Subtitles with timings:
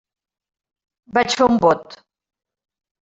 [1.19, 1.97] Vaig fer un bot.